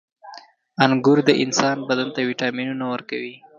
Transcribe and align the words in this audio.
•انګور 0.83 1.17
د 1.25 1.29
انسان 1.43 1.77
بدن 1.89 2.07
ته 2.15 2.19
ویټامینونه 2.29 2.85
ورکوي. 2.93 3.35